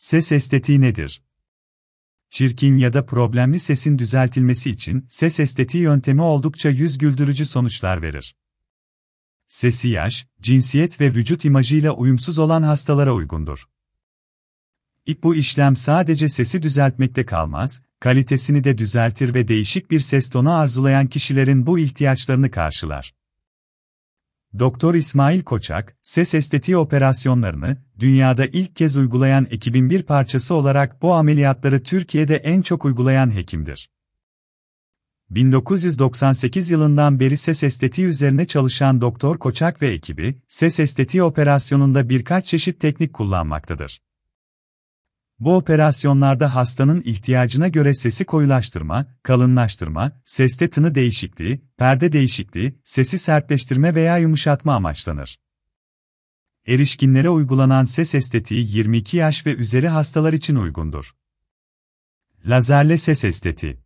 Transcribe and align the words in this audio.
Ses 0.00 0.32
estetiği 0.32 0.80
nedir? 0.80 1.22
Çirkin 2.30 2.76
ya 2.76 2.92
da 2.92 3.06
problemli 3.06 3.58
sesin 3.58 3.98
düzeltilmesi 3.98 4.70
için 4.70 5.06
ses 5.08 5.40
estetiği 5.40 5.82
yöntemi 5.82 6.22
oldukça 6.22 6.68
yüz 6.68 6.98
güldürücü 6.98 7.46
sonuçlar 7.46 8.02
verir. 8.02 8.36
Sesi 9.46 9.88
yaş, 9.88 10.26
cinsiyet 10.40 11.00
ve 11.00 11.14
vücut 11.14 11.44
imajıyla 11.44 11.92
uyumsuz 11.92 12.38
olan 12.38 12.62
hastalara 12.62 13.14
uygundur. 13.14 13.68
İlk 15.06 15.22
bu 15.22 15.34
işlem 15.34 15.76
sadece 15.76 16.28
sesi 16.28 16.62
düzeltmekte 16.62 17.26
kalmaz, 17.26 17.82
kalitesini 17.98 18.64
de 18.64 18.78
düzeltir 18.78 19.34
ve 19.34 19.48
değişik 19.48 19.90
bir 19.90 20.00
ses 20.00 20.30
tonu 20.30 20.52
arzulayan 20.52 21.06
kişilerin 21.06 21.66
bu 21.66 21.78
ihtiyaçlarını 21.78 22.50
karşılar. 22.50 23.14
Doktor 24.58 24.94
İsmail 24.94 25.42
Koçak, 25.42 25.96
ses 26.02 26.34
estetiği 26.34 26.76
operasyonlarını 26.76 27.76
dünyada 27.98 28.46
ilk 28.46 28.76
kez 28.76 28.96
uygulayan 28.96 29.46
ekibin 29.50 29.90
bir 29.90 30.02
parçası 30.02 30.54
olarak 30.54 31.02
bu 31.02 31.14
ameliyatları 31.14 31.82
Türkiye'de 31.82 32.36
en 32.36 32.62
çok 32.62 32.84
uygulayan 32.84 33.34
hekimdir. 33.34 33.90
1998 35.30 36.70
yılından 36.70 37.20
beri 37.20 37.36
ses 37.36 37.62
estetiği 37.62 38.06
üzerine 38.06 38.46
çalışan 38.46 39.00
Doktor 39.00 39.38
Koçak 39.38 39.82
ve 39.82 39.88
ekibi, 39.88 40.38
ses 40.48 40.80
estetiği 40.80 41.22
operasyonunda 41.22 42.08
birkaç 42.08 42.46
çeşit 42.46 42.80
teknik 42.80 43.12
kullanmaktadır. 43.12 44.00
Bu 45.40 45.56
operasyonlarda 45.56 46.54
hastanın 46.54 47.02
ihtiyacına 47.02 47.68
göre 47.68 47.94
sesi 47.94 48.24
koyulaştırma, 48.24 49.06
kalınlaştırma, 49.22 50.12
seste 50.24 50.70
tını 50.70 50.94
değişikliği, 50.94 51.64
perde 51.78 52.12
değişikliği, 52.12 52.80
sesi 52.84 53.18
sertleştirme 53.18 53.94
veya 53.94 54.18
yumuşatma 54.18 54.74
amaçlanır. 54.74 55.40
Erişkinlere 56.66 57.30
uygulanan 57.30 57.84
ses 57.84 58.14
estetiği 58.14 58.76
22 58.76 59.16
yaş 59.16 59.46
ve 59.46 59.54
üzeri 59.54 59.88
hastalar 59.88 60.32
için 60.32 60.56
uygundur. 60.56 61.14
Lazerle 62.46 62.96
ses 62.96 63.24
estetiği 63.24 63.76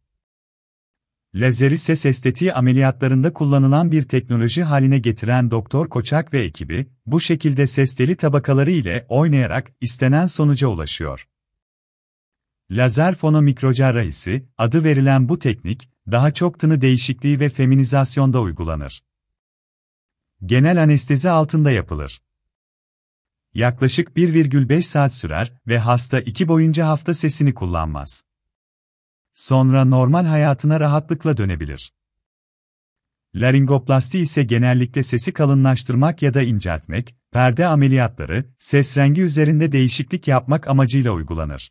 Lazeri 1.35 1.79
ses 1.79 2.07
estetiği 2.07 2.53
ameliyatlarında 2.53 3.33
kullanılan 3.33 3.93
bir 3.93 4.03
teknoloji 4.03 4.63
haline 4.63 4.99
getiren 4.99 5.51
Doktor 5.51 5.89
Koçak 5.89 6.33
ve 6.33 6.41
ekibi, 6.45 6.87
bu 7.07 7.21
şekilde 7.21 7.67
ses 7.67 7.97
teli 7.97 8.17
tabakaları 8.17 8.71
ile 8.71 9.07
oynayarak 9.09 9.73
istenen 9.81 10.27
sonuca 10.27 10.69
ulaşıyor. 10.69 11.29
Lazer 12.71 13.15
fonomikrocerrahisi, 13.15 14.49
adı 14.59 14.85
verilen 14.85 15.29
bu 15.29 15.39
teknik, 15.39 15.91
daha 16.11 16.35
çok 16.35 16.59
tını 16.59 16.81
değişikliği 16.81 17.41
ve 17.41 17.49
feminizasyonda 17.49 18.41
uygulanır. 18.41 19.05
Genel 20.45 20.83
anestezi 20.83 21.31
altında 21.31 21.71
yapılır. 21.71 22.23
Yaklaşık 23.55 24.09
1,5 24.09 24.83
saat 24.83 25.15
sürer 25.15 25.53
ve 25.67 25.79
hasta 25.79 26.21
iki 26.21 26.49
boyunca 26.49 26.87
hafta 26.87 27.15
sesini 27.15 27.55
kullanmaz. 27.55 28.25
Sonra 29.35 29.85
normal 29.85 30.25
hayatına 30.25 30.81
rahatlıkla 30.81 31.37
dönebilir. 31.37 31.93
Laringoplasti 33.35 34.19
ise 34.19 34.43
genellikle 34.43 35.03
sesi 35.03 35.33
kalınlaştırmak 35.33 36.23
ya 36.23 36.35
da 36.35 36.43
inceltmek, 36.43 37.17
perde 37.33 37.67
ameliyatları, 37.67 38.45
ses 38.59 38.97
rengi 38.97 39.23
üzerinde 39.23 39.73
değişiklik 39.73 40.29
yapmak 40.29 40.69
amacıyla 40.69 41.13
uygulanır 41.13 41.71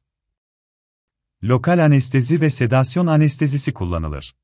lokal 1.44 1.86
anestezi 1.86 2.42
ve 2.42 2.50
sedasyon 2.50 3.08
anestezisi 3.08 3.74
kullanılır. 3.74 4.36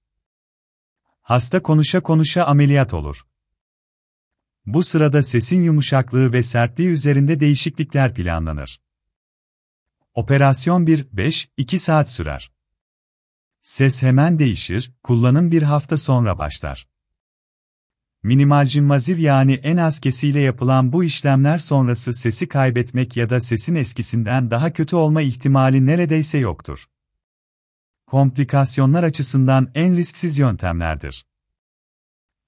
Hasta 1.21 1.63
konuşa 1.63 2.03
konuşa 2.03 2.45
ameliyat 2.45 2.93
olur. 2.93 3.25
Bu 4.65 4.83
sırada 4.83 5.23
sesin 5.23 5.61
yumuşaklığı 5.61 6.33
ve 6.33 6.43
sertliği 6.43 6.89
üzerinde 6.89 7.39
değişiklikler 7.39 8.13
planlanır. 8.13 8.81
Operasyon 10.13 10.85
1-5-2 10.85 11.77
saat 11.77 12.11
sürer. 12.11 12.51
Ses 13.61 14.01
hemen 14.03 14.39
değişir, 14.39 14.91
kullanım 15.03 15.51
bir 15.51 15.63
hafta 15.63 15.97
sonra 15.97 16.37
başlar. 16.37 16.87
Minimalcim 18.23 18.85
maziv 18.85 19.17
yani 19.17 19.53
en 19.53 19.77
az 19.77 19.99
kesiyle 19.99 20.39
yapılan 20.39 20.93
bu 20.93 21.03
işlemler 21.03 21.57
sonrası 21.57 22.13
sesi 22.13 22.47
kaybetmek 22.47 23.17
ya 23.17 23.29
da 23.29 23.39
sesin 23.39 23.75
eskisinden 23.75 24.51
daha 24.51 24.73
kötü 24.73 24.95
olma 24.95 25.21
ihtimali 25.21 25.85
neredeyse 25.85 26.37
yoktur. 26.37 26.89
Komplikasyonlar 28.09 29.03
açısından 29.03 29.71
en 29.75 29.95
risksiz 29.95 30.37
yöntemlerdir. 30.37 31.25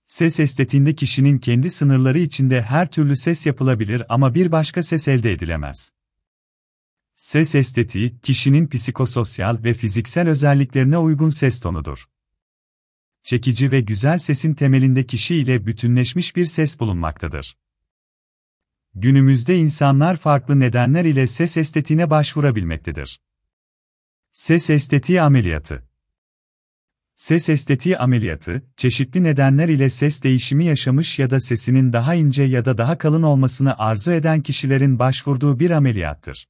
Ses 0.07 0.39
estetiğinde 0.39 0.95
kişinin 0.95 1.37
kendi 1.37 1.69
sınırları 1.69 2.19
içinde 2.19 2.61
her 2.61 2.91
türlü 2.91 3.15
ses 3.15 3.45
yapılabilir 3.45 4.03
ama 4.09 4.35
bir 4.35 4.51
başka 4.51 4.83
ses 4.83 5.07
elde 5.07 5.31
edilemez. 5.31 5.91
Ses 7.15 7.55
estetiği, 7.55 8.19
kişinin 8.19 8.67
psikososyal 8.67 9.63
ve 9.63 9.73
fiziksel 9.73 10.29
özelliklerine 10.29 10.97
uygun 10.97 11.29
ses 11.29 11.59
tonudur 11.59 12.07
çekici 13.23 13.71
ve 13.71 13.81
güzel 13.81 14.17
sesin 14.17 14.53
temelinde 14.53 15.05
kişi 15.05 15.35
ile 15.35 15.65
bütünleşmiş 15.65 16.35
bir 16.35 16.45
ses 16.45 16.79
bulunmaktadır. 16.79 17.57
Günümüzde 18.95 19.57
insanlar 19.57 20.17
farklı 20.17 20.59
nedenler 20.59 21.05
ile 21.05 21.27
ses 21.27 21.57
estetiğine 21.57 22.09
başvurabilmektedir. 22.09 23.21
Ses 24.33 24.69
estetiği 24.69 25.21
ameliyatı 25.21 25.83
Ses 27.15 27.49
estetiği 27.49 27.97
ameliyatı, 27.97 28.63
çeşitli 28.77 29.23
nedenler 29.23 29.69
ile 29.69 29.89
ses 29.89 30.23
değişimi 30.23 30.65
yaşamış 30.65 31.19
ya 31.19 31.29
da 31.29 31.39
sesinin 31.39 31.93
daha 31.93 32.15
ince 32.15 32.43
ya 32.43 32.65
da 32.65 32.77
daha 32.77 32.97
kalın 32.97 33.23
olmasını 33.23 33.77
arzu 33.77 34.11
eden 34.11 34.41
kişilerin 34.41 34.99
başvurduğu 34.99 35.59
bir 35.59 35.71
ameliyattır. 35.71 36.47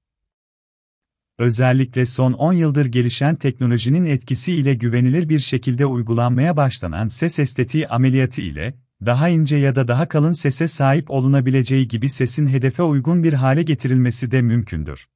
Özellikle 1.38 2.06
son 2.06 2.34
10 2.34 2.54
yıldır 2.54 2.86
gelişen 2.86 3.36
teknolojinin 3.36 4.06
etkisiyle 4.06 4.74
güvenilir 4.74 5.30
bir 5.30 5.40
şekilde 5.40 5.86
uygulanmaya 5.86 6.58
başlanan 6.58 7.08
ses 7.08 7.40
estetiği 7.40 7.88
ameliyatı 7.88 8.42
ile, 8.42 8.78
daha 9.06 9.30
ince 9.30 9.56
ya 9.56 9.76
da 9.76 9.88
daha 9.88 10.08
kalın 10.08 10.34
sese 10.34 10.68
sahip 10.68 11.12
olunabileceği 11.12 11.88
gibi 11.88 12.10
sesin 12.10 12.48
hedefe 12.48 12.84
uygun 12.84 13.24
bir 13.24 13.34
hale 13.34 13.64
getirilmesi 13.64 14.32
de 14.32 14.42
mümkündür. 14.42 15.08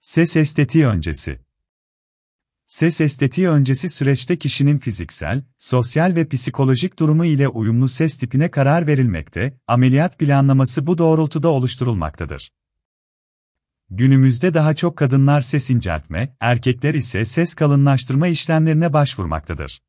Ses 0.00 0.36
estetiği 0.36 0.86
öncesi 0.86 1.47
Ses 2.68 3.00
estetiği 3.00 3.48
öncesi 3.48 3.88
süreçte 3.88 4.38
kişinin 4.38 4.78
fiziksel, 4.78 5.42
sosyal 5.58 6.14
ve 6.14 6.28
psikolojik 6.28 6.98
durumu 6.98 7.24
ile 7.24 7.48
uyumlu 7.48 7.88
ses 7.88 8.18
tipine 8.18 8.50
karar 8.50 8.86
verilmekte, 8.86 9.58
ameliyat 9.66 10.18
planlaması 10.18 10.86
bu 10.86 10.98
doğrultuda 10.98 11.48
oluşturulmaktadır. 11.48 12.52
Günümüzde 13.90 14.54
daha 14.54 14.74
çok 14.74 14.96
kadınlar 14.96 15.40
ses 15.40 15.70
inceltme, 15.70 16.36
erkekler 16.40 16.94
ise 16.94 17.24
ses 17.24 17.54
kalınlaştırma 17.54 18.28
işlemlerine 18.28 18.92
başvurmaktadır. 18.92 19.82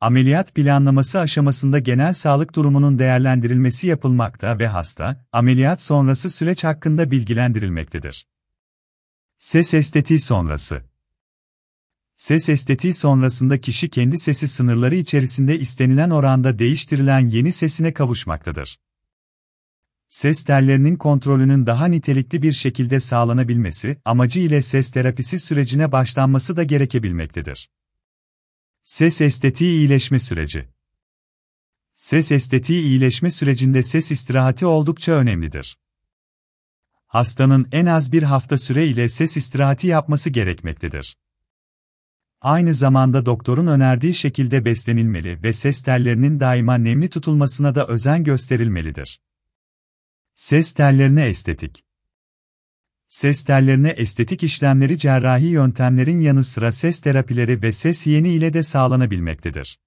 Ameliyat 0.00 0.54
planlaması 0.54 1.20
aşamasında 1.20 1.78
genel 1.78 2.12
sağlık 2.12 2.54
durumunun 2.54 2.98
değerlendirilmesi 2.98 3.86
yapılmakta 3.86 4.58
ve 4.58 4.68
hasta, 4.68 5.26
ameliyat 5.32 5.82
sonrası 5.82 6.30
süreç 6.30 6.64
hakkında 6.64 7.10
bilgilendirilmektedir. 7.10 8.26
Ses 9.38 9.74
estetiği 9.74 10.20
sonrası 10.20 10.82
Ses 12.18 12.48
estetiği 12.48 12.94
sonrasında 12.94 13.60
kişi 13.60 13.90
kendi 13.90 14.18
sesi 14.18 14.48
sınırları 14.48 14.94
içerisinde 14.94 15.58
istenilen 15.58 16.10
oranda 16.10 16.58
değiştirilen 16.58 17.20
yeni 17.20 17.52
sesine 17.52 17.92
kavuşmaktadır 17.94 18.78
ses 20.08 20.44
tellerinin 20.44 20.96
kontrolünün 20.96 21.66
daha 21.66 21.86
nitelikli 21.86 22.42
bir 22.42 22.52
şekilde 22.52 23.00
sağlanabilmesi 23.00 24.00
amacı 24.04 24.40
ile 24.40 24.62
ses 24.62 24.90
terapisi 24.90 25.38
sürecine 25.38 25.92
başlanması 25.92 26.56
da 26.56 26.62
gerekebilmektedir. 26.62 27.70
Ses 28.84 29.20
estetiği 29.20 29.78
iyileşme 29.78 30.18
süreci 30.18 30.68
Ses 31.94 32.32
estetiği 32.32 32.82
iyileşme 32.82 33.30
sürecinde 33.30 33.82
ses 33.82 34.10
istirahati 34.10 34.66
oldukça 34.66 35.12
önemlidir. 35.12 35.78
Hastanın 37.06 37.68
en 37.72 37.86
az 37.86 38.12
bir 38.12 38.22
hafta 38.22 38.58
süre 38.58 38.86
ile 38.86 39.08
ses 39.08 39.36
istirahati 39.36 39.86
yapması 39.86 40.30
gerekmektedir. 40.30 41.16
Aynı 42.40 42.74
zamanda 42.74 43.26
doktorun 43.26 43.66
önerdiği 43.66 44.14
şekilde 44.14 44.64
beslenilmeli 44.64 45.42
ve 45.42 45.52
ses 45.52 45.82
tellerinin 45.82 46.40
daima 46.40 46.74
nemli 46.74 47.10
tutulmasına 47.10 47.74
da 47.74 47.86
özen 47.86 48.24
gösterilmelidir. 48.24 49.20
Ses 50.34 50.72
tellerine 50.72 51.26
estetik. 51.26 51.84
Ses 53.08 53.44
tellerine 53.44 53.88
estetik 53.88 54.42
işlemleri 54.42 54.98
cerrahi 54.98 55.46
yöntemlerin 55.46 56.20
yanı 56.20 56.44
sıra 56.44 56.72
ses 56.72 57.00
terapileri 57.00 57.62
ve 57.62 57.72
ses 57.72 58.06
yeni 58.06 58.28
ile 58.28 58.52
de 58.52 58.62
sağlanabilmektedir. 58.62 59.78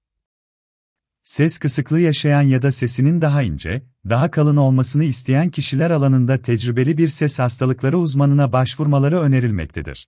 Ses 1.24 1.58
kısıklığı 1.58 2.00
yaşayan 2.00 2.42
ya 2.42 2.62
da 2.62 2.72
sesinin 2.72 3.22
daha 3.22 3.42
ince, 3.42 3.84
daha 4.10 4.32
kalın 4.32 4.58
olmasını 4.58 5.04
isteyen 5.04 5.50
kişiler 5.50 5.92
alanında 5.92 6.42
tecrübeli 6.42 6.98
bir 6.98 7.08
ses 7.08 7.40
hastalıkları 7.40 7.98
uzmanına 7.98 8.54
başvurmaları 8.54 9.20
önerilmektedir. 9.20 10.08